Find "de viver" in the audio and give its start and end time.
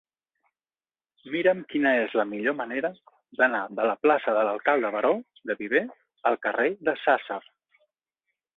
5.51-5.85